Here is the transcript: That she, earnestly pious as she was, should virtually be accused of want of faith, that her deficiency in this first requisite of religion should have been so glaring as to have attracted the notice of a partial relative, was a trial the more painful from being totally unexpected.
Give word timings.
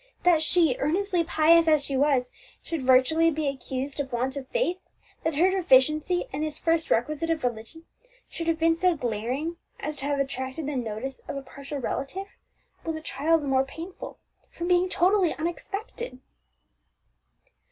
That 0.23 0.41
she, 0.41 0.77
earnestly 0.79 1.23
pious 1.23 1.67
as 1.67 1.85
she 1.85 1.95
was, 1.95 2.31
should 2.63 2.81
virtually 2.81 3.29
be 3.29 3.45
accused 3.45 3.99
of 3.99 4.11
want 4.11 4.35
of 4.35 4.47
faith, 4.47 4.79
that 5.23 5.35
her 5.35 5.51
deficiency 5.51 6.25
in 6.33 6.41
this 6.41 6.57
first 6.57 6.89
requisite 6.89 7.29
of 7.29 7.43
religion 7.43 7.85
should 8.27 8.47
have 8.47 8.57
been 8.57 8.73
so 8.73 8.95
glaring 8.95 9.57
as 9.79 9.95
to 9.97 10.05
have 10.07 10.19
attracted 10.19 10.65
the 10.65 10.75
notice 10.75 11.19
of 11.27 11.37
a 11.37 11.43
partial 11.43 11.77
relative, 11.77 12.25
was 12.83 12.95
a 12.95 13.01
trial 13.01 13.37
the 13.37 13.45
more 13.45 13.63
painful 13.63 14.17
from 14.49 14.67
being 14.67 14.89
totally 14.89 15.35
unexpected. 15.35 16.19